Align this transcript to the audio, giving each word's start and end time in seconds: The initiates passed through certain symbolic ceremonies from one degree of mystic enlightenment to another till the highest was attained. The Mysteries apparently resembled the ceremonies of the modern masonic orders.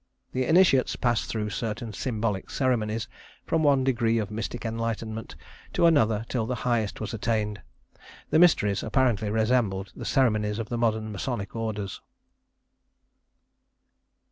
The 0.31 0.47
initiates 0.47 0.95
passed 0.95 1.29
through 1.29 1.51
certain 1.51 1.93
symbolic 1.93 2.49
ceremonies 2.49 3.07
from 3.45 3.61
one 3.61 3.83
degree 3.83 4.17
of 4.17 4.31
mystic 4.31 4.65
enlightenment 4.65 5.35
to 5.73 5.85
another 5.85 6.25
till 6.27 6.47
the 6.47 6.55
highest 6.65 6.99
was 6.99 7.13
attained. 7.13 7.61
The 8.31 8.39
Mysteries 8.39 8.81
apparently 8.81 9.29
resembled 9.29 9.91
the 9.95 10.03
ceremonies 10.05 10.57
of 10.57 10.69
the 10.69 10.77
modern 10.79 11.11
masonic 11.11 11.55
orders. 11.55 12.01